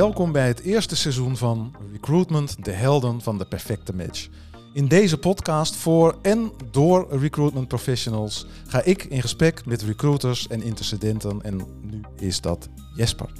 [0.00, 4.28] Welkom bij het eerste seizoen van Recruitment, de helden van de perfecte match.
[4.72, 10.62] In deze podcast voor en door recruitment professionals ga ik in gesprek met recruiters en
[10.62, 13.32] intercedenten en nu is dat Jesper.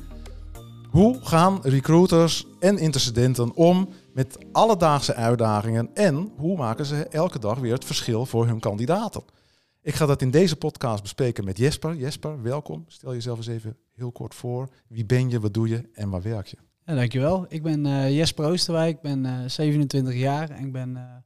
[0.90, 7.58] Hoe gaan recruiters en intercedenten om met alledaagse uitdagingen en hoe maken ze elke dag
[7.58, 9.22] weer het verschil voor hun kandidaten?
[9.82, 11.96] Ik ga dat in deze podcast bespreken met Jesper.
[11.96, 12.84] Jesper, welkom.
[12.86, 14.68] Stel jezelf eens even heel kort voor.
[14.88, 16.56] Wie ben je, wat doe je en waar werk je?
[16.84, 17.46] Ja, dankjewel.
[17.48, 21.22] Ik ben uh, Jesper Oosterwijk, ik ben uh, 27 jaar en ik ben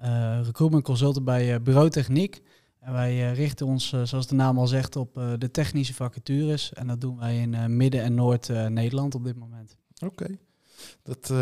[0.00, 2.42] uh, recruitment consultant bij Bureau Techniek.
[2.80, 6.72] En wij richten ons, zoals de naam al zegt, op de technische vacatures.
[6.72, 9.76] En dat doen wij in Midden- en Noord-Nederland op dit moment.
[10.04, 10.12] Oké.
[10.12, 10.38] Okay.
[11.02, 11.32] Dat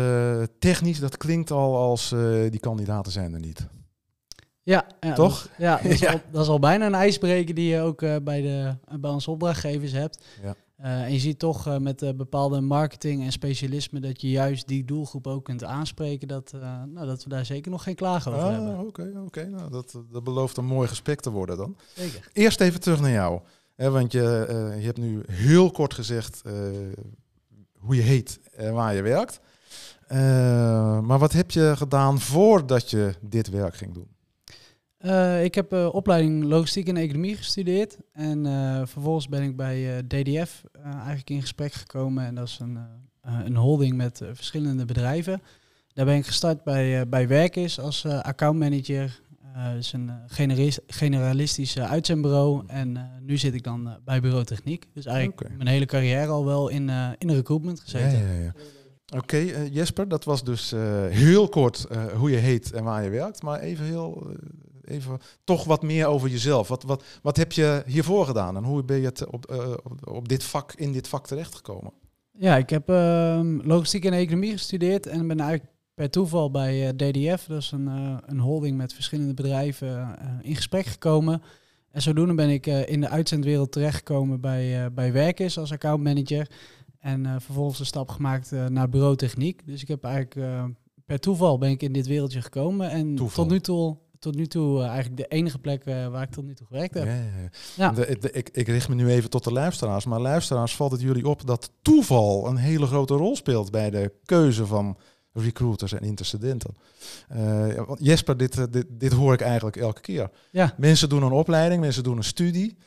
[0.59, 2.09] technisch, dat klinkt al als
[2.49, 3.67] die kandidaten zijn er niet.
[4.63, 5.41] Ja, ja toch?
[5.41, 6.11] Dat, ja, dat is, ja.
[6.11, 9.31] Al, dat is, Al, bijna een ijsbreker die je ook uh, bij, de, bij onze
[9.31, 10.23] opdrachtgevers hebt.
[10.43, 10.55] Ja.
[10.79, 14.85] Uh, en je ziet toch uh, met bepaalde marketing en specialisme dat je juist die
[14.85, 16.27] doelgroep ook kunt aanspreken.
[16.27, 16.53] Dat,
[16.85, 18.79] nou, dat we daar zeker nog geen klagen over ah, hebben.
[18.79, 19.19] Oké, okay, oké.
[19.19, 19.43] Okay.
[19.43, 21.77] Nou, dat, dat belooft een mooi gesprek te worden dan.
[21.95, 22.29] Zeker.
[22.33, 23.41] Eerst even terug naar jou.
[23.75, 24.45] Hè, want je,
[24.79, 26.41] je hebt nu heel kort gezegd
[27.77, 29.39] hoe je heet en waar je werkt.
[31.07, 34.07] maar wat heb je gedaan voordat je dit werk ging doen?
[35.05, 37.97] Uh, ik heb uh, opleiding logistiek en economie gestudeerd.
[38.13, 42.25] En uh, vervolgens ben ik bij DDF eigenlijk in gesprek gekomen.
[42.25, 42.79] En dat is een,
[43.21, 45.41] een holding met verschillende bedrijven.
[45.93, 49.21] Daar ben ik gestart bij, bij Werkis als accountmanager.
[49.53, 50.11] Dat is een
[50.87, 52.63] generalistisch uitzendbureau.
[52.67, 54.87] En nu zit ik dan bij Bureau Techniek.
[54.93, 55.55] Dus eigenlijk okay.
[55.55, 58.19] mijn hele carrière al wel in, in de recruitment gezeten.
[58.19, 58.53] Ja, ja, ja.
[59.15, 62.83] Oké, okay, uh, Jesper, dat was dus uh, heel kort uh, hoe je heet en
[62.83, 63.41] waar je werkt.
[63.41, 64.31] Maar even heel,
[64.91, 66.67] even toch wat meer over jezelf.
[66.67, 69.51] Wat, wat, wat heb je hiervoor gedaan en hoe ben je het op,
[69.83, 71.91] op, op dit vak, in dit vak terechtgekomen?
[72.31, 72.87] Ja, ik heb
[73.63, 77.87] logistiek en economie gestudeerd en ben eigenlijk per toeval bij DDF, dat is een,
[78.25, 81.41] een holding met verschillende bedrijven, in gesprek gekomen.
[81.91, 86.47] En zodoende ben ik in de uitzendwereld terechtgekomen bij, bij Werkis als accountmanager.
[87.01, 89.65] En uh, vervolgens een stap gemaakt uh, naar bureau techniek.
[89.65, 90.63] Dus ik heb eigenlijk uh,
[91.05, 92.89] per toeval ben ik in dit wereldje gekomen.
[92.89, 93.43] En toeval.
[93.43, 96.67] tot nu toe, tot nu toe eigenlijk de enige plek waar ik tot nu toe
[96.67, 97.05] gewerkt heb.
[97.05, 97.49] Ja, ja, ja.
[97.75, 97.91] ja.
[97.91, 100.05] De, de, ik, ik richt me nu even tot de luisteraars.
[100.05, 104.11] Maar luisteraars, valt het jullie op dat toeval een hele grote rol speelt bij de
[104.25, 104.97] keuze van
[105.33, 106.75] recruiters en intercedenten.
[107.97, 110.29] Jesper, dit, dit, dit hoor ik eigenlijk elke keer.
[110.51, 110.73] Ja.
[110.77, 112.77] Mensen doen een opleiding, mensen doen een studie.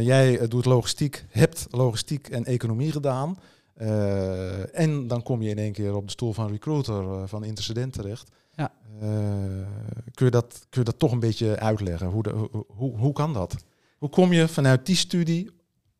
[0.00, 3.38] Jij doet logistiek, hebt logistiek en economie gedaan.
[3.80, 7.44] Uh, en dan kom je in één keer op de stoel van recruiter uh, van
[7.44, 8.30] intercedent terecht.
[8.54, 8.72] Ja.
[10.14, 12.06] kun, je dat, kun je dat toch een beetje uitleggen?
[12.06, 13.56] Hoe, de, hoe, hoe kan dat?
[13.98, 15.50] Hoe kom je vanuit die studie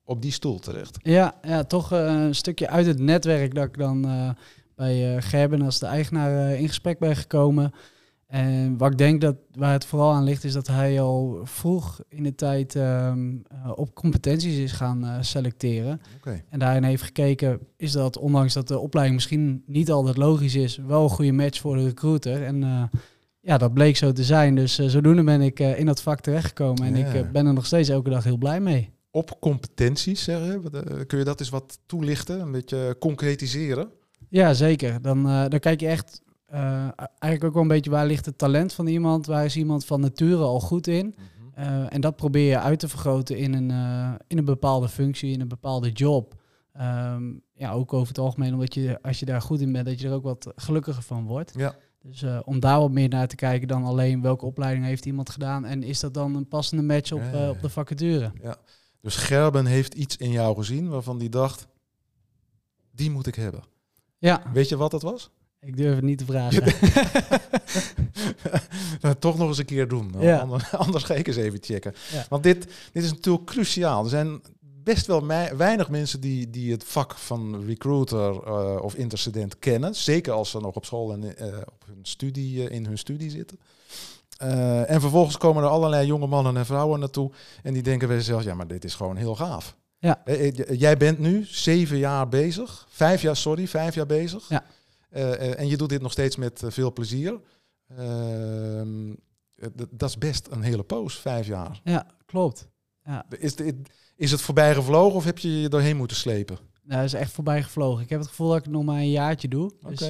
[0.05, 0.99] op die stoel terecht?
[1.03, 4.01] Ja, ja toch een stukje uit het netwerk dat ik dan
[4.75, 7.73] bij Gerben als de eigenaar in gesprek ben gekomen.
[8.29, 12.01] En wat ik denk dat waar het vooral aan ligt, is dat hij al vroeg
[12.09, 16.01] in de tijd um, uh, op competenties is gaan uh, selecteren.
[16.17, 16.45] Okay.
[16.49, 20.77] En daarin heeft gekeken, is dat ondanks dat de opleiding misschien niet altijd logisch is,
[20.77, 22.43] wel een goede match voor de recruiter.
[22.45, 22.83] En uh,
[23.41, 24.55] ja, dat bleek zo te zijn.
[24.55, 26.85] Dus zodoende ben ik in dat vak terechtgekomen.
[26.85, 27.13] En Ja.
[27.13, 28.91] ik ben er nog steeds elke dag heel blij mee.
[29.11, 30.63] Op competenties, zeggen,
[31.07, 33.89] kun je dat eens wat toelichten, een beetje concretiseren?
[34.29, 35.03] Ja, zeker.
[35.03, 36.23] Dan, dan kijk je echt
[36.53, 36.89] uh,
[37.19, 40.01] eigenlijk ook wel een beetje waar ligt het talent van iemand, waar is iemand van
[40.01, 41.15] nature al goed in.
[41.17, 41.61] Mhm.
[41.61, 45.33] Uh, en dat probeer je uit te vergroten in een, uh, in een bepaalde functie,
[45.33, 46.35] in een bepaalde job.
[46.81, 50.01] Um, ja, ook over het algemeen, omdat je als je daar goed in bent, dat
[50.01, 51.53] je er ook wat gelukkiger van wordt.
[51.57, 51.75] Ja.
[52.03, 55.65] Dus om daar wat meer naar te kijken dan alleen welke opleiding heeft iemand gedaan
[55.65, 58.33] en is dat dan een passende match op, op de vacature.
[58.43, 58.57] Ja.
[59.01, 61.67] Dus Gerben heeft iets in jou gezien waarvan die dacht,
[62.91, 63.63] die moet ik hebben.
[64.19, 64.43] Ja.
[64.53, 65.31] Weet je wat dat was?
[65.61, 66.63] Ik durf het niet te vragen.
[69.01, 70.15] nou, toch nog eens een keer doen.
[70.19, 70.39] Ja.
[70.39, 71.95] Anders, anders ga ik eens even checken.
[72.13, 72.27] Ja.
[72.29, 74.05] Want dit, dit is natuurlijk cruciaal.
[74.05, 79.59] Er zijn best wel weinig mensen die, die het vak van recruiter uh, of intercedent
[79.59, 79.95] kennen.
[79.95, 83.31] Zeker als ze nog op school en uh, op hun studie, uh, in hun studie
[83.31, 83.59] zitten.
[84.87, 87.31] En vervolgens komen er allerlei jonge mannen en vrouwen naartoe.
[87.63, 89.77] En die denken bij zichzelf, ja, maar dit is gewoon heel gaaf.
[89.99, 90.23] Ja.
[90.71, 92.87] Jij bent nu zeven jaar bezig.
[92.91, 94.49] Vijf jaar, sorry, vijf jaar bezig.
[94.49, 94.65] Ja.
[95.11, 97.41] Uh, en je doet dit nog steeds met uh, veel plezier.
[97.99, 99.17] Uh,
[99.91, 101.81] dat is best een hele poos, vijf jaar.
[101.85, 102.69] Ja, klopt.
[103.05, 103.27] Ja.
[103.39, 103.83] Is, de,
[104.17, 106.59] is het voorbij gevlogen of heb je je doorheen moeten slepen?
[106.83, 108.03] Nou, dat is echt voorbij gevlogen.
[108.03, 109.73] Ik heb het gevoel dat ik het nog maar een jaartje doe.
[109.81, 109.95] Okay.
[109.95, 110.09] Dus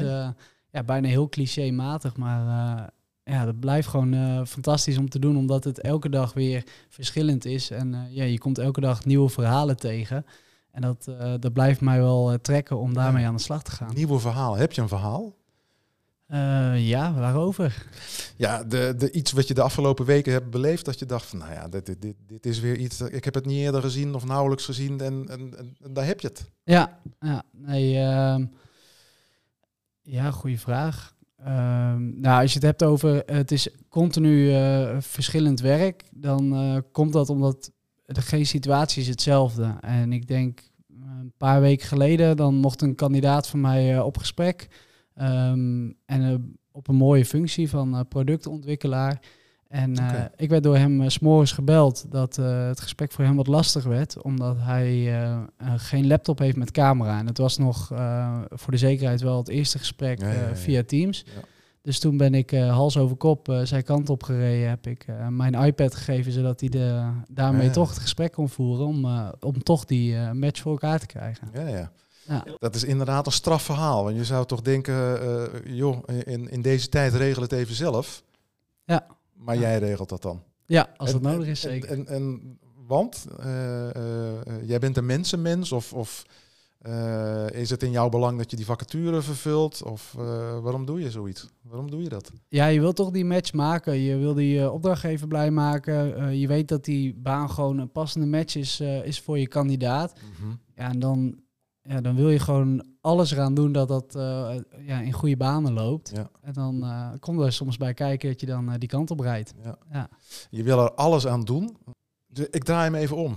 [0.71, 2.91] ja, bijna heel clichématig, maar
[3.25, 7.71] ja, dat blijft gewoon fantastisch om te doen, omdat het elke dag weer verschillend is.
[7.71, 10.25] En ja, je komt elke dag nieuwe verhalen tegen.
[10.71, 13.71] En dat, eh, dat blijft mij wel eh, trekken om daarmee aan de slag te
[13.71, 13.95] gaan.
[13.95, 14.57] Nieuwe verhaal.
[14.57, 15.37] Heb je een verhaal?
[16.27, 17.87] Eh, ja, waarover?
[18.37, 21.39] Ja, de, de, iets wat je de afgelopen weken hebt beleefd, dat je dacht van,
[21.39, 24.15] nou ja, dit, dit, dit, dit is weer iets, ik heb het niet eerder gezien
[24.15, 26.51] of nauwelijks gezien en, en, en, daar heb je het.
[26.65, 28.47] Ja, ja nee, ehm,
[30.03, 31.17] ja, goede vraag.
[31.39, 34.53] Ehm, nou, als je het hebt over het is continu
[35.01, 37.71] verschillend werk, dan komt dat omdat
[38.15, 39.77] de geen situatie is hetzelfde.
[39.81, 40.61] En ik denk
[41.01, 44.69] een paar weken geleden, dan mocht een kandidaat van mij uh, op gesprek.
[45.21, 49.21] Um, en op een mooie functie van productontwikkelaar.
[49.69, 50.31] En okay.
[50.37, 54.23] ik werd door hem uh, s'morgens gebeld dat het gesprek voor hem wat lastig werd,
[54.23, 55.19] omdat hij
[55.77, 57.19] geen laptop heeft met camera.
[57.19, 57.87] En het was nog
[58.49, 61.25] voor de zekerheid wel het eerste gesprek ja, ja, ja, via Teams.
[61.83, 64.69] Dus toen ben ik uh, hals over kop uh, zijn kant op gereden.
[64.69, 67.73] Heb ik uh, mijn iPad gegeven, zodat hij de, daarmee ja.
[67.73, 68.87] toch het gesprek kon voeren.
[68.87, 69.07] Om,
[69.41, 71.49] om toch die match voor elkaar te krijgen.
[71.53, 71.91] Ja, ja.
[72.27, 72.45] ja.
[72.59, 74.05] Dat is inderdaad een strafverhaal.
[74.05, 75.21] Want je zou toch denken,
[75.65, 78.23] joh, in, in deze tijd regel het even zelf.
[78.85, 79.07] Ja.
[79.35, 79.61] Maar ja.
[79.61, 80.43] jij regelt dat dan.
[80.67, 81.91] Ja, als dat nodig is, zeker.
[81.91, 83.27] En, en, en want
[84.65, 85.93] jij bent een mensenmens of...
[85.93, 86.25] of
[86.87, 89.83] uh, is het in jouw belang dat je die vacature vervult?
[89.83, 90.25] Of uh,
[90.59, 91.49] waarom doe je zoiets?
[91.63, 92.31] Waarom doe je dat?
[92.49, 93.95] Ja, je wilt toch die match maken.
[93.95, 96.37] Je wil die uh, opdrachtgever blij maken.
[96.39, 100.15] je weet dat die baan gewoon een passende match is, is voor je kandidaat.
[100.15, 100.61] Mm -hmm.
[100.75, 101.41] Ja, en dan,
[101.83, 104.13] ja, dan wil je gewoon alles eraan doen dat dat
[104.87, 106.11] ja, in goede banen loopt.
[106.15, 106.31] Ja.
[106.43, 106.85] En dan
[107.21, 109.55] komt er soms bij kijken dat je dan die kant op rijdt.
[109.63, 109.79] Ja.
[109.93, 110.09] ja.
[110.51, 111.77] Je wil er alles aan doen.
[112.51, 113.37] Ik draai hem even om.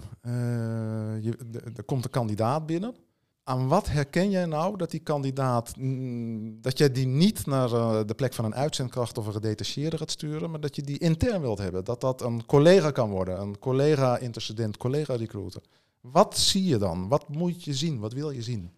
[1.22, 1.38] Je,
[1.76, 2.96] er komt een kandidaat binnen
[3.52, 8.00] aan wat herken jij nou dat die kandidaat, mm, dat jij die niet naar uh,
[8.06, 11.42] de plek van een uitzendkracht of een gedetacheerde gaat sturen, maar dat je die intern
[11.42, 11.84] wilt hebben?
[11.84, 15.62] Dat dat een collega kan worden, een collega-intercedent, collega-recruiter.
[16.02, 17.08] Wat zie je dan?
[17.08, 18.00] Wat moet je zien?
[18.00, 18.72] Wat wil je zien?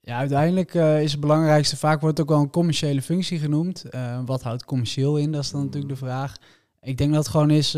[0.00, 3.84] Ja, uiteindelijk uh, is het belangrijkste, vaak wordt ook wel een commerciële functie genoemd.
[3.90, 5.32] Uh, wat houdt commercieel in?
[5.32, 6.36] Dat is dan natuurlijk de vraag.
[6.80, 7.76] Ik denk dat het gewoon is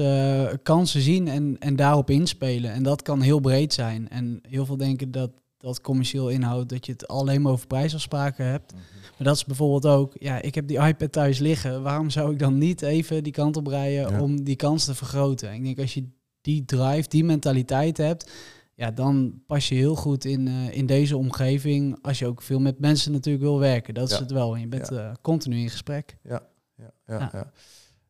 [0.62, 2.72] kansen zien en, en daarop inspelen.
[2.72, 4.08] En dat kan heel breed zijn.
[4.08, 8.46] En heel veel denken dat dat commercieel inhoudt dat je het alleen maar over prijsafspraken
[8.46, 8.72] hebt.
[8.72, 9.00] Mm -hmm.
[9.18, 11.82] Maar dat is bijvoorbeeld ook, ja, ik heb die iPad thuis liggen.
[11.82, 14.20] Waarom zou ik dan niet even die kant op rijden ja.
[14.20, 15.54] om die kans te vergroten?
[15.54, 16.08] Ik denk als je
[16.40, 18.30] die drive, die mentaliteit hebt,
[18.74, 21.98] ja, dan pas je heel goed in, uh, in deze omgeving.
[22.02, 23.94] Als je ook veel met mensen natuurlijk wil werken.
[23.94, 24.14] Dat ja.
[24.14, 24.54] is het wel.
[24.54, 25.08] En je bent ja.
[25.08, 26.16] uh, continu in gesprek.
[26.22, 26.42] Ja,
[26.76, 27.52] ja, ja, ja.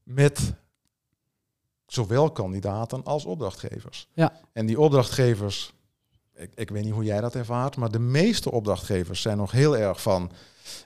[0.03, 0.55] Met
[1.87, 4.09] zowel kandidaten als opdrachtgevers.
[4.15, 4.41] Ja.
[4.53, 5.73] En die opdrachtgevers
[6.39, 9.77] ik, ik weet niet hoe jij dat ervaart, maar de meeste opdrachtgevers zijn nog heel
[9.77, 10.31] erg van,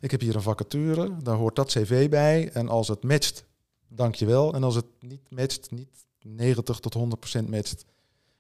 [0.01, 3.45] ik heb hier een vacature, daar hoort dat cv bij en als het matcht,
[3.89, 4.55] dank je wel.
[4.55, 6.97] En als het niet matcht, niet 90 tot
[7.45, 7.85] 100% matcht,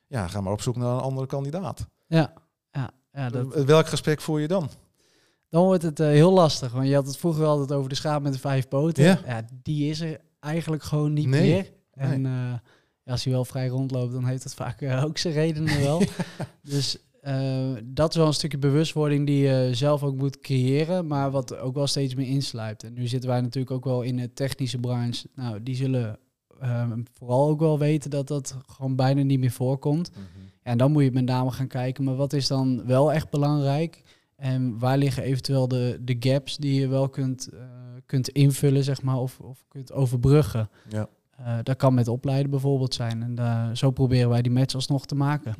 [0.06, 1.86] ja, ga maar op zoek naar een andere kandidaat.
[2.06, 2.32] Ja,
[2.70, 3.64] ja, ja dat...
[3.64, 4.70] Welk gesprek voer je dan?
[5.48, 8.22] Dan wordt het uh, heel lastig, want je had het vroeger altijd over de schaap
[8.22, 9.04] met de vijf poten.
[9.04, 9.20] Ja.
[9.26, 11.52] ja die is er eigenlijk gewoon niet nee.
[11.52, 11.72] meer.
[11.92, 12.32] En nee.
[12.32, 12.54] uh,
[13.04, 16.02] als hij wel vrij rondloopt, dan heeft dat vaak uh, ook zijn redenen wel.
[16.62, 21.30] dus uh, dat is wel een stukje bewustwording die je zelf ook moet creëren, maar
[21.30, 22.82] wat ook wel steeds meer insluipt.
[22.82, 25.28] En nu zitten wij natuurlijk ook wel in de technische branche.
[25.34, 26.18] Nou, die zullen
[26.62, 30.10] uh, vooral ook wel weten dat dat gewoon bijna niet meer voorkomt.
[30.10, 30.50] Mm -hmm.
[30.62, 34.02] En dan moet je met name gaan kijken, maar wat is dan wel echt belangrijk?
[34.36, 37.60] En waar liggen eventueel de, de gaps die je wel kunt, uh,
[38.06, 40.70] kunt invullen, zeg maar, of, of kunt overbruggen?
[40.88, 41.08] Ja.
[41.42, 43.22] Uh, dat kan met opleiden bijvoorbeeld zijn.
[43.22, 45.54] En uh, zo proberen wij die match alsnog te maken.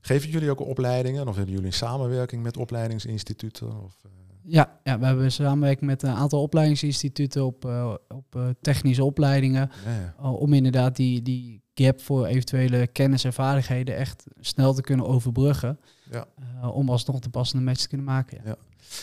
[0.00, 1.28] Geven jullie ook opleidingen?
[1.28, 3.82] Of hebben jullie een samenwerking met opleidingsinstituten?
[3.82, 4.12] Of, uh...
[4.42, 7.64] ja, ja, we hebben samenwerking met een aantal opleidingsinstituten op,
[8.08, 9.70] op technische opleidingen.
[9.84, 10.30] Ja, ja.
[10.30, 15.78] om inderdaad die, die gap voor eventuele kennis en vaardigheden echt snel te kunnen overbruggen.
[16.10, 16.26] Ja.
[16.70, 18.40] om alsnog de passende match te kunnen maken.
[18.44, 18.56] Ja.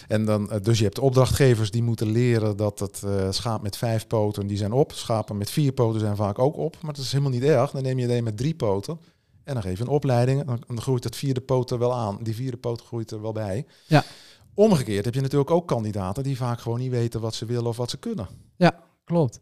[0.07, 4.07] En dan, dus je hebt opdrachtgevers die moeten leren dat het uh, schaap met vijf
[4.07, 4.91] poten, die zijn op.
[4.91, 6.77] Schapen met vier poten zijn vaak ook op.
[6.81, 7.71] Maar dat is helemaal niet erg.
[7.71, 8.99] Dan neem je alleen met drie poten.
[9.43, 10.39] En dan geef je een opleiding.
[10.39, 12.17] En dan groeit het vierde poot er wel aan.
[12.21, 13.65] Die vierde poot groeit er wel bij.
[13.87, 14.03] Ja.
[14.53, 17.77] Omgekeerd heb je natuurlijk ook kandidaten die vaak gewoon niet weten wat ze willen of
[17.77, 18.27] wat ze kunnen.
[18.55, 19.39] Ja, klopt.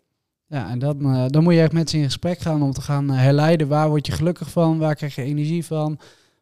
[0.48, 2.82] Ja, en dat, uh, dan moet je echt met ze in gesprek gaan om te
[2.82, 6.00] gaan uh, herleiden waar word je gelukkig van, waar krijg je energie van,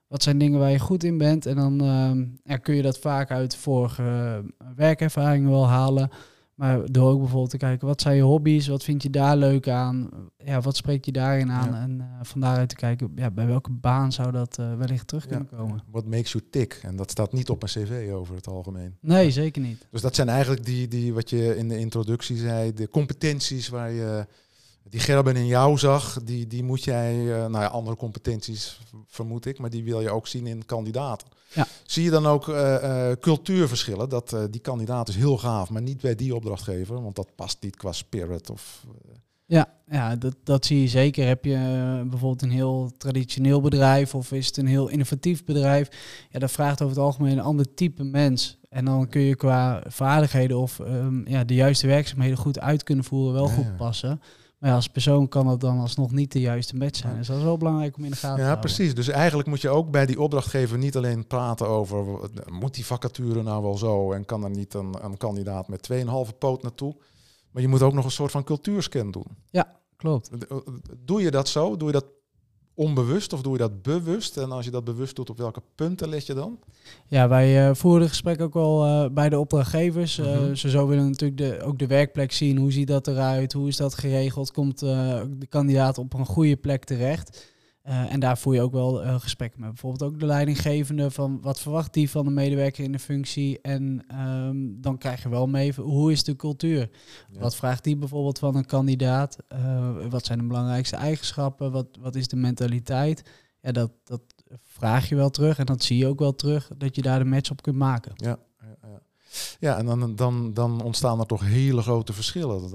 [0.09, 1.45] wat zijn dingen waar je goed in bent?
[1.45, 1.75] En dan
[2.43, 6.09] ja, kun je dat vaak uit vorige uh, werkervaringen wel halen.
[6.59, 8.67] Maar door ook bijvoorbeeld te kijken, wat zijn je hobby's?
[8.67, 10.09] Wat vind je daar leuk aan?
[10.37, 11.71] Ja, wat spreekt je daarin aan?
[11.71, 11.81] Ja.
[11.81, 15.27] En uh, van daaruit te kijken, ja, bij welke baan zou dat uh, wellicht terug
[15.27, 15.57] kunnen ja.
[15.57, 15.83] komen?
[15.91, 16.79] What makes you tick?
[16.83, 18.95] En dat staat niet op een cv over het algemeen.
[18.99, 19.85] Nee, zeker niet.
[19.91, 23.91] Dus dat zijn eigenlijk die, die wat je in de introductie zei, de competenties waar
[23.91, 24.25] je
[24.89, 29.45] die Gerben in jou zag, die, die moet jij, uh, nou ja, andere competenties vermoed
[29.45, 31.27] ik, maar die wil je ook zien in kandidaten.
[31.53, 31.67] Ja.
[31.85, 34.09] Zie je dan ook uh, cultuurverschillen?
[34.09, 37.75] Dat die kandidaat is heel gaaf, maar niet bij die opdrachtgever, want dat past niet
[37.75, 38.85] qua spirit of...
[39.45, 41.27] Ja, ja dat, dat zie je zeker.
[41.27, 41.57] Heb je
[42.09, 45.89] bijvoorbeeld een heel traditioneel bedrijf of is het een heel innovatief bedrijf?
[46.29, 48.57] Ja, dat vraagt over het algemeen een ander type mens.
[48.69, 53.05] En dan kun je qua vaardigheden of um, ja, de juiste werkzaamheden goed uit kunnen
[53.05, 54.21] voeren, wel goed passen.
[54.59, 57.17] Maar ja, als persoon kan dat dan alsnog niet de juiste match zijn.
[57.17, 58.69] Dus dat is wel belangrijk om in de gaten te houden.
[58.69, 58.95] Ja, precies.
[58.95, 62.29] Dus eigenlijk moet je ook bij die opdrachtgever niet alleen praten over...
[62.45, 66.37] moet die vacature nou wel zo en kan er niet een, een kandidaat met 2,5
[66.37, 66.95] poot naartoe?
[67.51, 69.37] Maar je moet ook nog een soort van cultuurscan doen.
[69.49, 70.29] Ja, klopt.
[71.05, 71.77] Doe je dat zo?
[71.77, 72.05] Doe je dat
[72.79, 74.37] onbewust of doe je dat bewust?
[74.37, 76.59] En als je dat bewust doet, op welke punten let je dan?
[77.07, 80.19] Ja, wij uh, voeren het gesprek ook wel uh, bij de opdrachtgevers.
[80.19, 82.57] Uh, mm Ze zo willen natuurlijk de, ook de werkplek zien.
[82.57, 83.53] Hoe ziet dat eruit?
[83.53, 84.51] Hoe is dat geregeld?
[84.51, 87.47] Komt de kandidaat op een goede plek terecht?
[87.89, 89.69] Uh, en daar voer je ook wel uh, gesprekken met.
[89.69, 93.61] Bijvoorbeeld ook de leidinggevende van wat verwacht die van de medewerker in de functie.
[93.61, 96.89] En um, dan krijg je wel mee hoe is de cultuur.
[97.31, 97.39] Ja.
[97.39, 99.37] Wat vraagt die bijvoorbeeld van een kandidaat?
[99.53, 101.71] Uh, wat zijn de belangrijkste eigenschappen?
[101.71, 103.23] Wat, wat is de mentaliteit?
[103.61, 104.21] Ja, dat, dat
[104.61, 106.71] vraag je wel terug en dat zie je ook wel terug.
[106.77, 108.11] Dat je daar de match op kunt maken.
[108.15, 109.01] Ja, ja, ja.
[109.59, 112.71] ja en dan, dan, dan ontstaan er toch hele grote verschillen.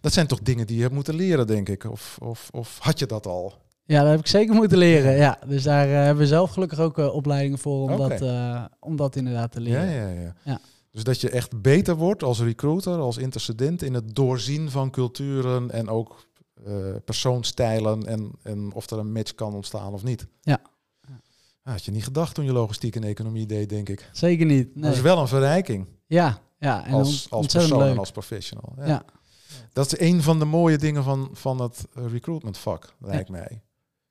[0.00, 1.84] dat zijn toch dingen die je hebt moeten leren, denk ik.
[1.84, 3.70] Of, of, of had je dat al?
[3.92, 5.16] Ja, dat heb ik zeker moeten leren.
[5.16, 8.64] Ja, dus daar uh, hebben we zelf gelukkig ook uh, opleidingen voor om, dat, uh,
[8.80, 9.90] om dat inderdaad te leren.
[9.90, 10.60] Ja, ja, ja, ja.
[10.90, 15.70] Dus dat je echt beter wordt als recruiter, als intercedent in het doorzien van culturen
[15.70, 16.30] en ook
[17.04, 20.26] persoonstijlen en, en of er een match kan ontstaan of niet.
[20.40, 20.60] Ja.
[21.62, 24.10] had je niet gedacht toen je logistiek en economie deed, denk ik.
[24.12, 24.74] Zeker niet.
[24.74, 24.84] Nee.
[24.84, 25.86] Dat is wel een verrijking.
[26.06, 26.86] Ja, ja.
[26.86, 27.90] En als, als persoon leuk.
[27.90, 28.72] en als professional.
[28.76, 28.86] Ja.
[28.86, 29.04] ja.
[29.72, 33.62] Dat is een van de mooie dingen van, van het recruitment vak, lijkt mij.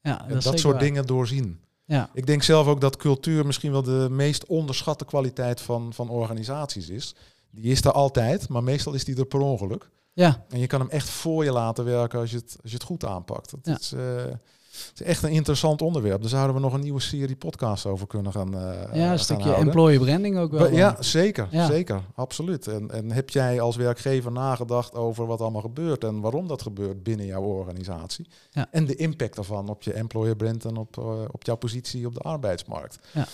[0.01, 1.59] Ja, dat, dat soort dingen doorzien.
[1.85, 2.09] Ja.
[2.13, 6.89] Ik denk zelf ook dat cultuur misschien wel de meest onderschatte kwaliteit van, van organisaties
[6.89, 7.15] is.
[7.49, 9.89] Die is er altijd, maar meestal is die er per ongeluk.
[10.13, 10.45] Ja.
[10.49, 12.85] En je kan hem echt voor je laten werken als je het, als je het
[12.85, 13.53] goed aanpakt.
[13.61, 14.23] Dat is, uh,
[14.71, 16.21] het is echt een interessant onderwerp.
[16.21, 18.55] Daar zouden we nog een nieuwe serie podcasts over kunnen gaan.
[18.55, 20.71] Uh, ja, een stukje employee branding ook wel.
[20.71, 22.67] Ja, zeker, zeker, absoluut.
[22.67, 27.03] En, en heb jij als werkgever nagedacht over wat allemaal gebeurt en waarom dat gebeurt
[27.03, 28.27] binnen jouw organisatie?
[28.49, 28.67] Ja.
[28.71, 32.13] En de impact daarvan op je employer brand en op, uh, op jouw positie op
[32.13, 32.99] de arbeidsmarkt.
[33.11, 33.27] Ja.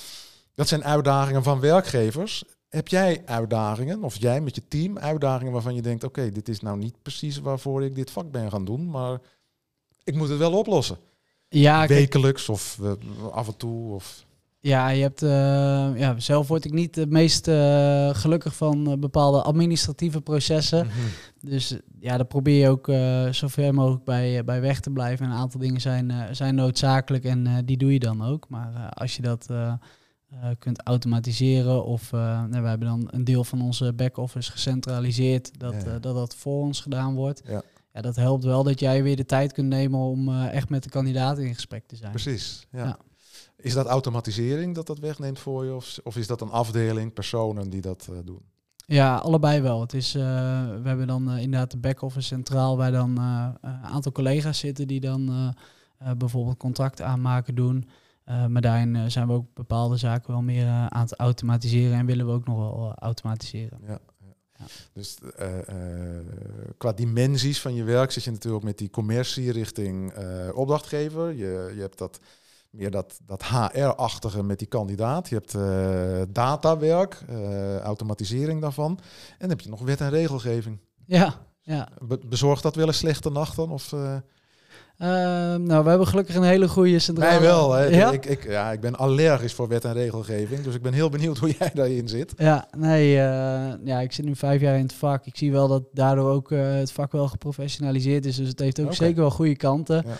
[0.55, 2.43] Dat zijn uitdagingen van werkgevers.
[2.69, 6.59] Heb jij uitdagingen, of jij met je team uitdagingen waarvan je denkt: oké, dit is
[6.59, 9.19] nou niet precies waarvoor ik dit vak ben gaan doen, maar
[10.03, 10.97] ik moet het wel oplossen?
[11.49, 12.91] Ja, wekelijks of uh,
[13.31, 13.93] af en toe?
[13.93, 14.25] Of...
[14.59, 15.29] Ja, je hebt, uh,
[15.99, 20.85] ja, zelf word ik niet het meest uh, gelukkig van bepaalde administratieve processen.
[20.85, 21.49] Mm -hmm.
[21.49, 22.91] Dus ja, daar probeer je ook
[23.35, 25.25] zover mogelijk bij, bij weg te blijven.
[25.25, 28.49] En een aantal dingen zijn, zijn noodzakelijk en die doe je dan ook.
[28.49, 29.47] Maar als je dat
[30.59, 35.99] kunt automatiseren of nou, we hebben dan een deel van onze back-office gecentraliseerd, dat, ja.
[35.99, 37.41] dat dat voor ons gedaan wordt.
[37.45, 37.63] Ja
[37.97, 40.83] ja, dat helpt wel dat jij weer de tijd kunt nemen om uh, echt met
[40.83, 42.11] de kandidaat in gesprek te zijn.
[42.11, 42.83] Precies, ja.
[42.83, 42.97] ja.
[43.57, 45.75] Is dat automatisering dat dat wegneemt voor je?
[45.75, 48.41] Of, of is dat een afdeling, personen die dat uh, doen?
[48.85, 49.81] Ja, allebei wel.
[49.81, 50.21] Het is, uh,
[50.81, 55.53] we hebben dan inderdaad de back-office centraal, waar dan een aantal collega's zitten die dan
[56.17, 57.87] bijvoorbeeld contract aanmaken doen.
[58.25, 62.31] maar daarin zijn we ook bepaalde zaken wel meer aan het automatiseren en willen we
[62.31, 63.79] ook nog wel automatiseren.
[63.87, 63.99] Ja,
[64.93, 65.63] dus uh, uh,
[66.77, 71.33] qua dimensies van je werk zit je natuurlijk met die commercie richting uh, opdrachtgever.
[71.33, 72.19] Je, je hebt dat
[72.69, 75.29] meer dat, dat HR-achtige met die kandidaat.
[75.29, 75.51] Je hebt
[76.33, 77.23] datawerk,
[77.83, 78.99] automatisering daarvan.
[79.29, 80.79] En dan heb je nog wet en regelgeving.
[81.05, 81.89] Ja, ja.
[82.01, 83.69] Be bezorgt dat wel eens slechte nachten?
[83.69, 83.93] Of,
[85.01, 85.07] uh,
[85.55, 87.39] nou, we hebben gelukkig een hele goede centrale...
[87.39, 87.73] Mij wel.
[87.73, 87.83] Hè.
[87.83, 88.11] Ja?
[88.11, 90.61] Ik, ik, ja, ik ben allergisch voor wet en regelgeving.
[90.61, 92.33] Dus ik ben heel benieuwd hoe jij daarin zit.
[92.37, 95.25] Ja, nee, uh, ja, ik zit nu vijf jaar in het vak.
[95.25, 98.35] Ik zie wel dat daardoor ook uh, het vak wel geprofessionaliseerd is.
[98.35, 98.97] Dus het heeft ook okay.
[98.97, 100.03] zeker wel goede kanten.
[100.05, 100.15] Ja.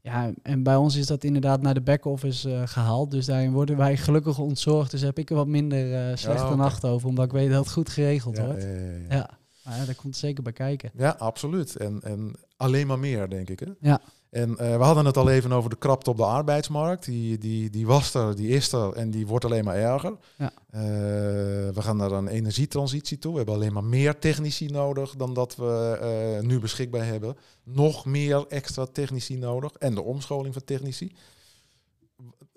[0.00, 0.32] ja.
[0.42, 3.10] en bij ons is dat inderdaad naar de back-office gehaald.
[3.10, 4.90] Dus daarin worden wij gelukkig ontzorgd.
[4.90, 6.56] Dus heb ik er wat minder slechte ja, okay.
[6.56, 7.08] nacht over.
[7.08, 8.66] Omdat ik weet dat het goed geregeld ja, wordt.
[9.08, 9.30] Ja,
[9.64, 10.90] Maar ja, daar komt zeker bij kijken.
[10.96, 11.76] Ja, absoluut.
[11.76, 13.60] En, en alleen maar meer, denk ik.
[13.60, 13.66] Hè?
[13.80, 14.00] Ja.
[14.30, 17.04] En uh, we hadden het al even over de krapte op de arbeidsmarkt.
[17.04, 20.16] Die, die, die was er, die is er en die wordt alleen maar erger.
[20.36, 20.52] Ja.
[20.74, 20.80] Uh,
[21.74, 23.30] we gaan naar een energietransitie toe.
[23.30, 25.98] We hebben alleen maar meer technici nodig dan dat we
[26.40, 27.36] uh, nu beschikbaar hebben.
[27.64, 31.12] Nog meer extra technici nodig en de omscholing van technici.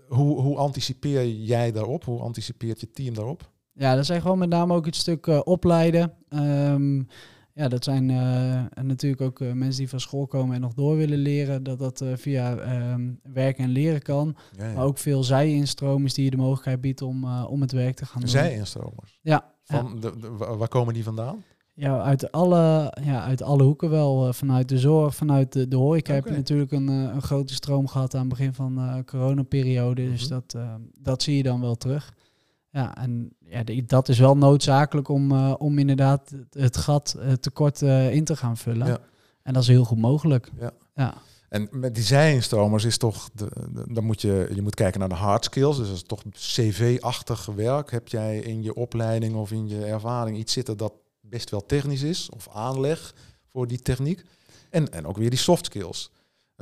[0.08, 2.04] Hoe, hoe anticipeer jij daarop?
[2.04, 3.52] Hoe anticipeert je team daarop?
[3.76, 6.14] Ja, dat echt wel met name ook het stuk opleiden.
[6.34, 7.08] Um,
[7.56, 10.98] ja, dat zijn uh, natuurlijk ook uh, mensen die van school komen en nog door
[10.98, 11.64] willen leren.
[11.64, 12.52] Dat dat uh, via
[12.92, 14.36] um, werken en leren kan.
[14.58, 14.74] Ja, ja.
[14.74, 18.22] Maar ook veel zij-instromers die je de mogelijkheid biedt om, om het werk te gaan
[18.22, 18.30] doen.
[18.30, 19.20] Zij-instromers?
[19.22, 19.52] Ja.
[19.64, 21.44] Van De, de, waar komen die vandaan?
[21.76, 24.34] Ja, uit alle, ja, uit alle hoeken wel.
[24.34, 26.16] vanuit de zorg, vanuit de, de horeca okay.
[26.16, 30.02] heb je natuurlijk een, een grote stroom gehad aan het begin van de coronaperiode.
[30.02, 30.18] Mm -hmm.
[30.18, 30.58] Dus dat,
[31.00, 32.14] dat zie je dan wel terug.
[32.74, 37.82] Ja, en ja, dat is wel noodzakelijk om, uh, om inderdaad het gat, het tekort
[37.82, 38.88] uh, in te gaan vullen.
[38.88, 38.98] Ja.
[39.44, 40.52] En dat is heel goed mogelijk.
[40.60, 40.72] Ja.
[40.96, 41.14] ja.
[41.50, 45.10] En met die zijinstromers is toch, de, de, dan moet je, je moet kijken naar
[45.10, 45.78] de hard skills.
[45.78, 47.92] Dus dat is toch cv-achtig werk.
[47.92, 52.04] Heb jij in je opleiding of in je ervaring iets zitten dat best wel technisch
[52.04, 52.30] is?
[52.30, 53.14] Of aanleg
[53.46, 54.24] voor die techniek?
[54.70, 56.12] En, en ook weer die soft skills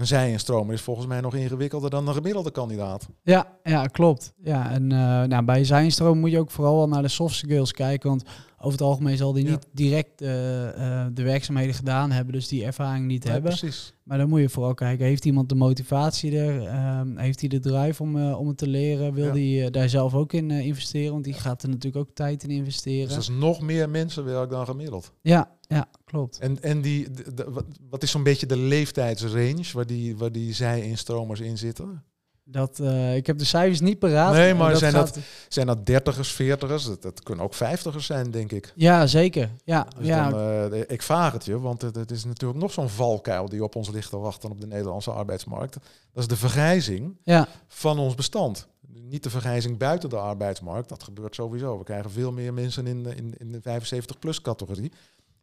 [0.02, 3.08] een zijinstromer is volgens mij nog ingewikkelder dan een gemiddelde kandidaat.
[3.24, 4.34] Ja, ja klopt.
[4.44, 7.72] Ja, en uh, nou, bij zijinstroom moet je ook vooral wel naar de soft skills
[7.72, 8.10] kijken.
[8.10, 8.24] Want
[8.58, 12.66] over het algemeen zal die niet direct uh, uh, de werkzaamheden gedaan hebben, dus die
[12.66, 13.58] ervaring niet ja, hebben.
[13.58, 13.94] Precies.
[14.04, 16.68] Maar dan moet je vooral kijken, heeft iemand de motivatie er?
[16.68, 19.14] Ehm, heeft hij de drive om, om het te leren?
[19.14, 21.12] Wil hij daar zelf ook in investeren?
[21.12, 23.06] Want die gaat er natuurlijk ook tijd in investeren.
[23.06, 25.14] Dus dat is nog meer mensenwerk dan gemiddeld.
[25.22, 26.40] Ja, ja, klopt.
[26.40, 31.40] En, en die, de, wat is zo'n beetje de leeftijdsrange waar die, waar die zij-instromers
[31.40, 32.04] in zitten?
[32.44, 34.34] Dat, uh, ik heb de cijfers niet paraat.
[34.34, 35.14] Nee, maar dat zijn, gaat...
[35.14, 36.86] dat, zijn dat dertigers, veertigers?
[36.86, 38.74] Dat, dat kunnen ook vijftigers zijn, denk ik.
[38.76, 39.50] Ja, zeker.
[39.64, 40.30] Ja, dus ja.
[40.30, 43.64] Dan, uh, ik vraag het je, want het, het, is natuurlijk nog zo'n valkuil die
[43.64, 45.74] op ons ligt te wachten op de Nederlandse arbeidsmarkt.
[46.14, 47.48] Dat is de vergrijzing ja.
[47.68, 48.68] van ons bestand.
[48.88, 51.78] Niet de vergrijzing buiten de arbeidsmarkt, dat gebeurt sowieso.
[51.78, 54.92] We krijgen veel meer mensen in, in, in de 75-plus categorie.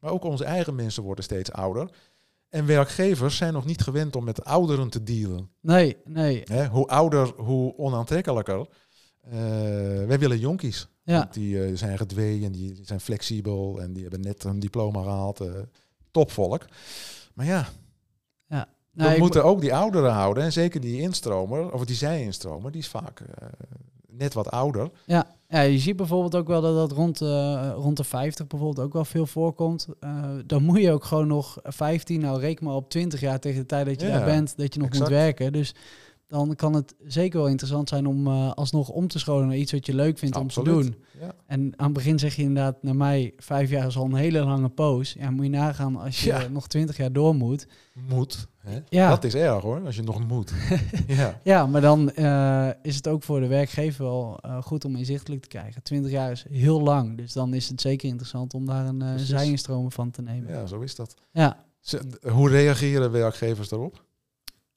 [0.00, 1.90] Maar ook onze eigen mensen worden steeds ouder.
[2.48, 5.50] En werkgevers zijn nog niet gewend om met ouderen te dealen.
[5.60, 6.44] Nee, nee.
[6.70, 8.66] hoe ouder, hoe onaantrekkelijker.
[9.26, 9.32] Uh,
[10.06, 10.88] wij willen jonkies.
[11.02, 11.28] Ja.
[11.32, 15.40] Die uh, zijn gedwee en die zijn flexibel en die hebben net een diploma gehaald.
[15.40, 15.52] Uh,
[16.10, 16.64] topvolk.
[17.34, 17.68] Maar ja,
[18.46, 18.68] ja.
[18.92, 20.42] we moeten ook die ouderen houden.
[20.42, 23.22] En zeker die instromer, of die zij-instromer, die is vaak
[24.06, 24.90] net wat ouder.
[25.04, 25.38] Ja.
[25.50, 28.92] Ja, je ziet bijvoorbeeld ook wel dat dat rond, uh, rond de 50 bijvoorbeeld ook
[28.92, 29.88] wel veel voorkomt.
[30.04, 33.61] Uh, dan moet je ook gewoon nog 15, nou reken maar op 20 jaar tegen
[33.61, 35.11] de tijd dat je ja, daar bent, dat je nog exact.
[35.11, 35.52] moet werken.
[35.52, 35.74] Dus
[36.28, 39.72] dan kan het zeker wel interessant zijn om uh, alsnog om te scholen naar iets
[39.72, 40.74] wat je leuk vindt Absoluut.
[40.74, 40.96] om te doen.
[41.20, 41.34] Ja.
[41.46, 44.44] En aan het begin zeg je inderdaad, naar mij, vijf jaar is al een hele
[44.44, 45.12] lange poos.
[45.12, 46.48] Ja, moet je nagaan als je Ja.
[46.48, 47.66] nog twintig jaar door moet.
[48.08, 48.48] Moet.
[48.58, 48.78] Hè?
[48.88, 49.08] Ja.
[49.08, 50.52] Dat is erg hoor, als je nog moet.
[51.06, 51.40] ja.
[51.42, 55.42] Ja, maar dan eh, is het ook voor de werkgever wel eh, goed om inzichtelijk
[55.42, 55.82] te krijgen.
[55.82, 59.88] 20 jaar is heel lang, dus dan is het zeker interessant om daar een uh,
[59.88, 60.52] van te nemen.
[60.52, 61.14] ja, zo is dat.
[61.32, 61.64] Ja.
[62.32, 64.06] Hoe reageren werkgevers daarop?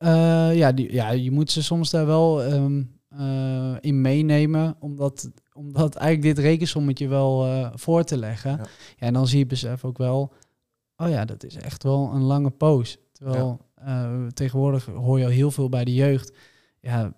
[0.02, 5.32] Eh, ja, die, ja, je moet ze soms daar wel ehm, eh, in meenemen, omdat,
[5.54, 8.52] omdat eigenlijk dit rekensommetje wel eh, voor te leggen.
[8.52, 8.58] Ja.
[8.98, 9.08] Ja.
[9.08, 10.34] en dan zie je besef ook wel,
[10.98, 12.98] oh ja, dat is echt wel een lange poos.
[13.12, 13.60] Terwijl
[14.34, 16.34] tegenwoordig hoor je al heel veel bij de jeugd.
[16.80, 17.14] Ja,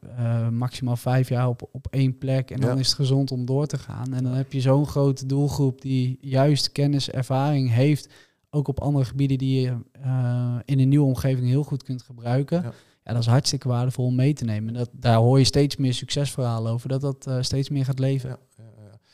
[0.51, 3.77] maximaal vijf jaar op, op één plek en dan is het gezond om door te
[3.77, 4.13] gaan.
[4.13, 8.13] En dan heb je zo'n grote doelgroep die juist kennis, ervaring heeft,
[8.53, 12.61] ook op andere gebieden die je eh, in een nieuwe omgeving heel goed kunt gebruiken.
[12.61, 12.73] Ja.
[13.03, 13.13] Ja.
[13.13, 14.67] dat is hartstikke waardevol om mee te nemen.
[14.73, 17.99] En Dat, daar hoor je steeds meer succesverhalen over, dat dat eh, steeds meer gaat
[17.99, 18.37] leven.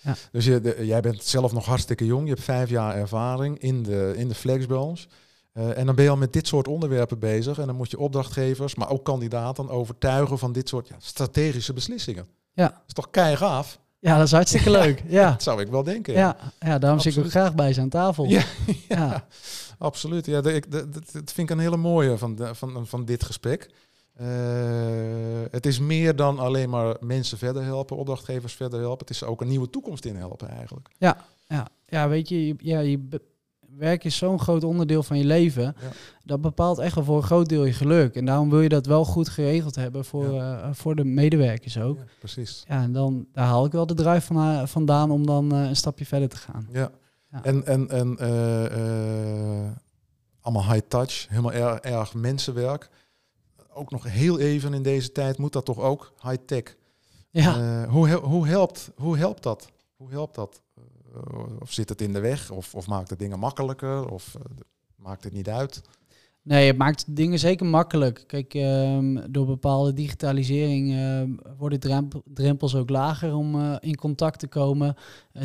[0.01, 0.15] Ja.
[0.31, 2.23] Dus je, de- jij bent zelf nog hartstikke jong.
[2.23, 5.07] Je hebt vijf jaar ervaring in de, in de flexbranche.
[5.53, 7.59] Eh, en dan ben je al met dit soort onderwerpen bezig.
[7.59, 12.27] En dan moet je opdrachtgevers, maar ook kandidaten overtuigen van dit soort ja, strategische beslissingen.
[12.53, 12.67] Ja.
[12.67, 13.79] Dat is toch keigaaf?
[13.99, 15.03] Ja, dat is hartstikke leuk.
[15.07, 15.29] Ja.
[15.31, 16.13] Dat zou ik wel denken.
[16.13, 18.25] Ja, ja, daarom zit ik ook graag bij ze aan tafel.
[18.25, 18.43] Ja,
[18.87, 19.25] Ja.
[19.77, 20.25] Absoluut.
[20.25, 23.69] Ja, ik, de- dat dat vind ik een hele mooie van, van, van dit gesprek.
[24.15, 24.25] Eh,
[25.51, 28.99] het is meer dan alleen maar mensen verder helpen, opdrachtgevers verder helpen.
[29.07, 30.87] Het is ook een nieuwe toekomst in helpen eigenlijk.
[30.97, 31.17] Ja,
[31.87, 32.99] ja weet je, je- ja, je
[33.79, 35.63] werk is zo'n groot onderdeel van je leven.
[35.63, 35.73] Ja.
[36.23, 38.15] Dat bepaalt echt wel voor een groot deel je geluk.
[38.15, 41.97] En daarom wil je dat wel goed geregeld hebben voor, eh, voor de medewerkers ook.
[41.97, 42.63] Ja, precies.
[42.67, 45.61] Ja, en dan daar haal ik wel de drive van, eh, vandaan om dan eh,
[45.67, 46.67] een stapje verder te gaan.
[46.71, 46.91] Ja.
[47.41, 48.65] En, en, en eh,
[49.65, 49.71] eh,
[50.41, 52.89] allemaal high touch, helemaal erg, erg mensenwerk.
[53.73, 56.75] Ook nog heel even in deze tijd moet dat toch ook high tech.
[57.31, 59.67] Ja, Eh, hoe, hoe, helpt, hoe helpt dat?
[59.95, 60.61] Hoe helpt dat?
[61.13, 62.51] Eh, of zit het in de weg?
[62.51, 64.09] Of, of maakt het dingen makkelijker?
[64.09, 64.41] Of eh,
[64.95, 65.81] maakt het niet uit?
[66.41, 68.23] nee, het maakt dingen zeker makkelijk.
[68.27, 74.39] Kijk, ehm, door bepaalde digitalisering ehm, worden drempel- drempels ook lager om eh, in contact
[74.39, 74.95] te komen.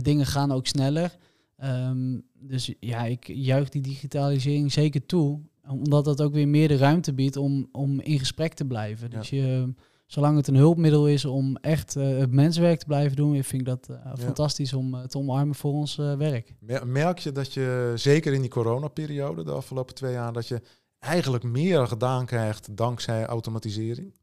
[0.02, 1.16] Dingen gaan ook sneller.
[1.56, 5.40] Ehm, dus ja, ik juich die digitalisering zeker toe.
[5.68, 9.10] Omdat dat ook weer meer de ruimte biedt om, om in gesprek te blijven.
[9.10, 9.18] Ja.
[9.18, 9.74] Dus je,
[10.06, 13.64] zolang het een hulpmiddel is om echt eh, het menswerk te blijven doen, vind ik
[13.64, 16.54] dat uh, fantastisch om uh, te omarmen voor ons werk.
[16.84, 20.62] Merk je dat je, zeker in die coronaperiode, de afgelopen twee jaar, dat je
[20.98, 24.14] eigenlijk meer gedaan krijgt dankzij automatisering?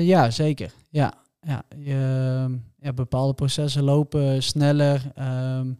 [0.00, 0.72] ja, zeker.
[0.88, 5.12] Ja, ja, je, ja, bepaalde processen lopen sneller.
[5.58, 5.78] Um,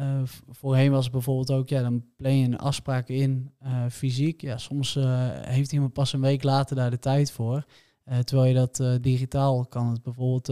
[0.00, 4.40] uh, voorheen was het bijvoorbeeld ook, ja, dan plan je een afspraak in uh, fysiek.
[4.40, 7.64] Ja, soms uh, heeft iemand pas een week later daar de tijd voor.
[8.24, 10.46] terwijl je dat digitaal kan het bijvoorbeeld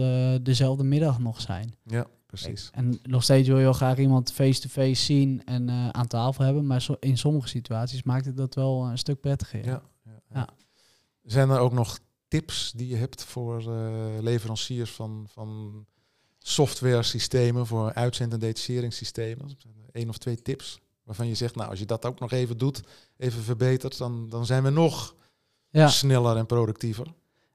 [0.45, 1.73] dezelfde middag nog zijn.
[1.83, 2.69] Ja, precies.
[2.73, 6.67] En nog steeds wil je wel graag iemand face-to-face zien en aan tafel hebben.
[6.67, 9.65] Maar in sommige situaties maakt het dat wel een stuk prettiger.
[9.65, 9.81] Ja.
[10.03, 10.49] Ja, ja.
[11.21, 13.63] Zijn er ook nog tips die je hebt voor
[14.21, 15.85] leveranciers van, van
[16.43, 19.57] software systemen voor uitzend- en detacheringssystemen.
[19.91, 22.81] Eén of twee tips waarvan je zegt, nou als je dat ook nog even doet,
[23.17, 25.15] even verbetert, dan, dan zijn we nog
[25.69, 25.87] ja.
[25.87, 27.07] sneller en productiever.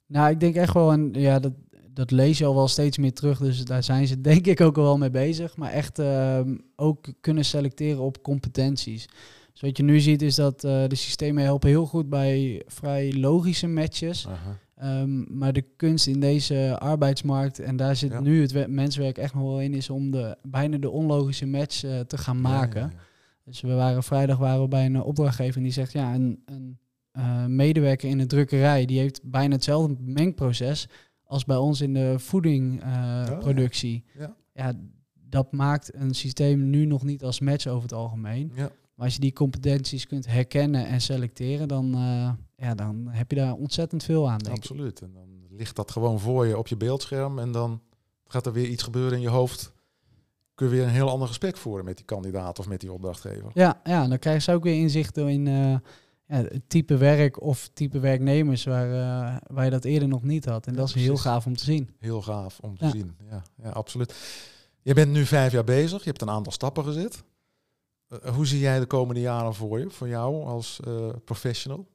[0.07, 1.53] Nou, ik denk echt wel, en ja, dat,
[1.91, 4.77] dat lees je al wel steeds meer terug, dus daar zijn ze denk ik ook
[4.77, 5.57] wel mee bezig.
[5.57, 9.09] Maar echt ehm, ook kunnen selecteren op competenties.
[9.53, 13.13] Dus wat je nu ziet is dat uh, de systemen helpen heel goed bij vrij
[13.13, 14.27] logische matches.
[14.77, 19.43] Ehm, maar de kunst in deze arbeidsmarkt, en daar zit nu het menswerk echt nog
[19.43, 22.93] wel in, is om de, bijna de onlogische match uh, te gaan maken.
[23.45, 26.79] dus we waren vrijdag waren we bij een opdrachtgever en die zegt, ja, een, een
[27.19, 30.89] uh, medewerker in de drukkerij, die heeft bijna hetzelfde mengproces
[31.25, 34.05] als bij ons in de voedingproductie.
[34.17, 34.37] Uh, ja.
[34.53, 34.73] ja,
[35.13, 38.53] dat maakt een systeem nu nog niet als match over het algemeen.
[38.95, 41.95] Maar als je die competenties kunt herkennen en selecteren, dan,
[42.57, 44.39] ja, dan heb je daar ontzettend veel aan.
[44.39, 45.01] Denk Absoluut.
[45.01, 47.81] En dan ligt dat gewoon voor je op je beeldscherm en dan
[48.27, 49.75] gaat er weer iets gebeuren in je hoofd.
[50.55, 53.51] Kun je weer een heel ander gesprek voeren met die kandidaat of met die opdrachtgever.
[53.55, 55.71] Ja, ja dan krijg je ook weer inzichten in uh,
[56.27, 60.45] ja, het type werk of type werknemers waar, uh, waar je dat eerder nog niet
[60.45, 60.67] had.
[60.67, 61.91] En dat is heel gaaf om te zien.
[61.99, 64.15] Heel gaaf om te zien, ja, ja, absoluut.
[64.83, 67.23] Je bent nu vijf jaar bezig, je hebt een aantal stappen gezet.
[68.09, 70.81] Uh, hoe zie jij de komende jaren voor je, voor jou als
[71.25, 71.87] professional?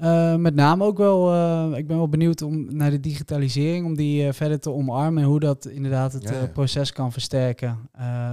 [0.00, 3.96] Uh, met name ook wel, uh, ik ben wel benieuwd om naar de digitalisering, om
[3.96, 6.46] die uh, verder te omarmen en hoe dat inderdaad het ja, ja.
[6.46, 7.78] proces kan versterken.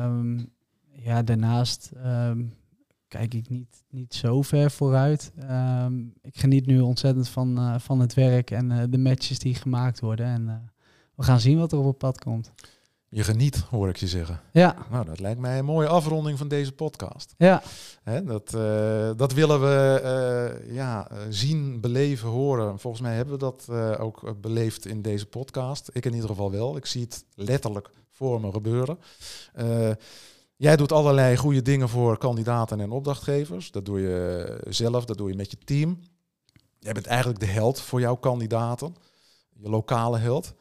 [0.03, 0.49] Um,
[0.91, 2.53] ja, daarnaast um,
[3.08, 5.32] kijk ik niet, niet zo ver vooruit.
[5.84, 10.25] Um, ik geniet nu ontzettend van, van het werk en de matches die gemaakt worden.
[10.25, 10.71] En
[11.15, 12.51] we gaan zien wat er op het pad komt.
[13.10, 14.41] Je geniet, hoor ik je zeggen.
[14.52, 14.76] Ja.
[14.89, 17.34] Nou, dat lijkt mij een mooie afronding van deze podcast.
[17.38, 17.62] Ja.
[18.04, 20.02] Hè, dat, uh, dat willen we
[20.63, 22.80] uh, ja, zien, beleven, horen.
[22.80, 25.89] Volgens mij hebben we dat uh, ook beleefd in deze podcast.
[25.93, 26.78] Ik in ieder geval wel.
[26.78, 29.00] Ik zie het letterlijk voor me gebeuren.
[30.56, 33.72] jij doet allerlei goede dingen voor kandidaten en opdrachtgevers.
[33.72, 36.00] Dat doe je zelf, dat doe je met je team.
[36.80, 38.96] Jij bent eigenlijk de held voor jouw kandidaten.
[39.54, 40.54] Je lokale held.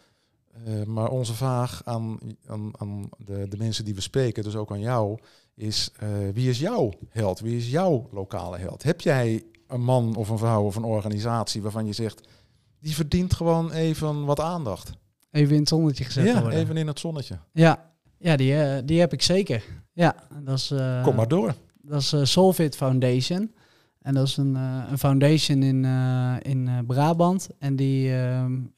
[0.64, 4.70] Uh, maar onze vraag aan, aan, aan de, de, mensen die we spreken, dus ook
[4.70, 5.18] aan jou,
[5.54, 7.40] is uh, wie is jouw held?
[7.40, 8.82] Wie is jouw lokale held?
[8.82, 12.28] Heb jij een man of een vrouw of een organisatie waarvan je zegt,
[12.80, 14.92] die verdient gewoon even wat aandacht?
[15.30, 16.58] Even in het zonnetje gezet ja, worden.
[16.58, 17.38] even in het zonnetje.
[17.52, 19.64] Ja, ja die, uh, die heb ik zeker.
[19.92, 21.54] Ja, dat is, Kom maar door.
[21.82, 23.54] Dat is Solvit Foundation.
[24.06, 27.48] En dat is een, uh, een foundation in, uh, in uh, Brabant.
[27.58, 28.12] En die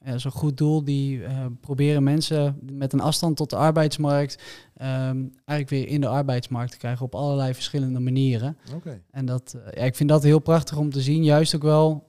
[0.03, 0.83] is een goed doel.
[0.83, 1.21] Die
[1.61, 4.41] proberen mensen met een afstand tot de arbeidsmarkt
[4.81, 8.57] um, eigenlijk weer in de arbeidsmarkt te krijgen op allerlei verschillende manieren.
[8.75, 9.01] Okay.
[9.11, 11.23] En dat, ja, ik vind dat heel prachtig om te zien.
[11.23, 12.07] Juist ook wel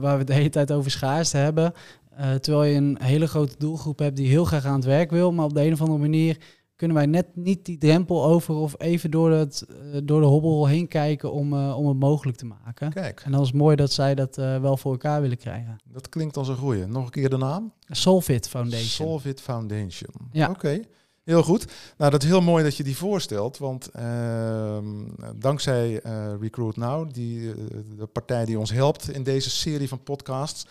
[0.00, 1.72] waar we de hele tijd over schaarste hebben.
[2.40, 5.44] terwijl je een hele grote doelgroep hebt die heel graag aan het werk wil, maar
[5.44, 6.38] op de een of andere manier
[6.78, 10.66] kunnen wij net niet die drempel over of even door, het, uh, door de hobbel
[10.66, 12.92] heen kijken om, uh, om het mogelijk te maken.
[12.92, 13.22] Kijk.
[13.24, 15.78] En dan is het mooi dat zij dat uh, wel voor elkaar willen krijgen.
[15.84, 16.86] Dat klinkt als een goeie.
[16.86, 17.72] Nog een keer de naam?
[17.86, 18.88] Solvit Foundation.
[18.88, 20.10] Solvit Foundation.
[20.32, 20.50] Ja.
[20.50, 20.80] Oké.
[21.24, 21.72] Heel goed.
[21.96, 24.78] Nou, dat is heel mooi dat je die voorstelt, want uh,
[25.36, 26.00] dankzij
[26.40, 27.54] Recruit Now, die,
[27.96, 30.66] de partij die ons helpt in deze serie van podcasts,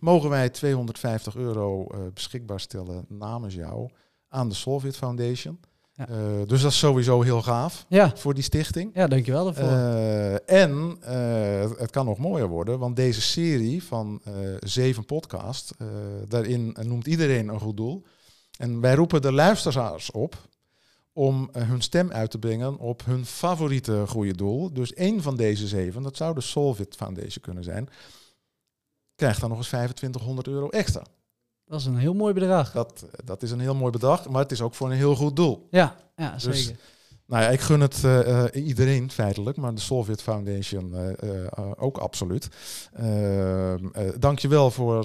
[0.00, 3.88] mogen wij 250 euro beschikbaar stellen namens jou
[4.28, 5.60] aan de Solvit Foundation.
[5.92, 6.08] Ja.
[6.08, 8.12] Uh, dus dat is sowieso heel gaaf ja.
[8.16, 8.90] voor die stichting.
[8.94, 9.68] Ja, dankjewel daarvoor.
[9.68, 14.22] Uh, en uh, het kan nog mooier worden, want deze serie van
[14.60, 15.72] zeven podcasts,
[16.28, 18.04] daarin noemt iedereen een goed doel.
[18.58, 20.48] En wij roepen de luisteraars op
[21.12, 24.72] om hun stem uit te brengen op hun favoriete goede doel.
[24.72, 27.88] Dus één van deze zeven, dat zou de Solvit Foundation kunnen zijn,
[29.14, 31.02] krijgt dan nog eens 2500 euro extra.
[31.68, 32.72] Dat is een heel mooi bedrag.
[32.72, 35.36] Dat, dat is een heel mooi bedrag, maar het is ook voor een heel goed
[35.36, 35.66] doel.
[35.70, 36.80] Ja, ja dus zeker.
[37.26, 42.48] Nou ja, ik gun het uh, iedereen feitelijk, maar de Solvit Foundation uh, ook absoluut.
[42.92, 43.84] Ehm,
[44.18, 45.04] dankjewel voor,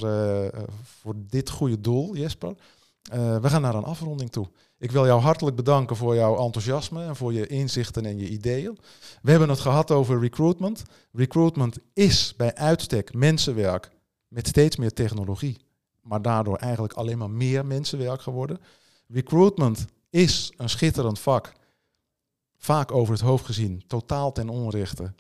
[1.00, 2.56] voor dit goede doel, Jesper.
[3.42, 4.48] we gaan naar een afronding toe.
[4.84, 8.78] Ik wil jou hartelijk bedanken voor jouw enthousiasme en voor je inzichten en je ideeën.
[9.22, 10.84] We hebben het gehad over recruitment.
[11.12, 13.90] Recruitment is bij uitstek mensenwerk
[14.28, 15.58] met steeds meer technologie,
[16.04, 18.60] maar daardoor eigenlijk alleen maar meer mensenwerk geworden.
[19.08, 21.54] Recruitment is een schitterend vak,
[22.58, 25.14] vaak over het hoofd gezien, totaal ten onrechte.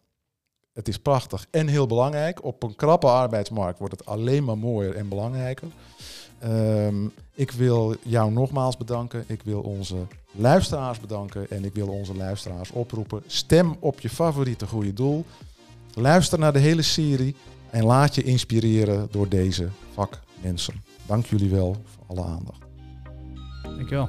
[0.74, 2.44] Het is prachtig en heel belangrijk.
[2.44, 5.68] Op een krappe arbeidsmarkt wordt het alleen maar mooier en belangrijker.
[6.44, 9.24] Um, ik wil jou nogmaals bedanken.
[9.28, 9.96] Ik wil onze
[10.32, 11.50] luisteraars bedanken.
[11.50, 13.24] En ik wil onze luisteraars oproepen.
[13.28, 15.26] Stem op je favoriete goede doel.
[15.94, 17.36] Luister naar de hele serie.
[17.74, 20.84] En laat je inspireren door deze vakmensen.
[21.06, 22.62] Dank jullie wel voor alle aandacht.
[23.64, 24.08] Dankjewel.